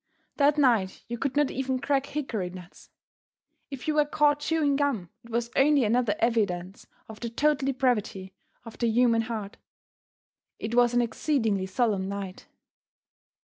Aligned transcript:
That 0.37 0.57
night 0.57 1.03
you 1.07 1.19
could 1.19 1.37
not 1.37 1.51
even 1.51 1.77
crack 1.77 2.07
hickory 2.07 2.49
nuts. 2.49 2.89
If 3.69 3.87
you 3.87 3.93
were 3.93 4.05
caught 4.05 4.39
chewing 4.39 4.75
gum 4.75 5.11
it 5.23 5.29
was 5.29 5.51
only 5.55 5.83
another 5.83 6.15
evidence 6.17 6.87
of 7.07 7.19
the 7.19 7.29
total 7.29 7.67
depravity 7.67 8.33
of 8.65 8.79
the 8.79 8.87
human 8.87 9.21
heart. 9.21 9.57
It 10.57 10.73
was 10.73 10.95
an 10.95 11.03
exceedingly 11.03 11.67
solemn 11.67 12.09
night. 12.09 12.47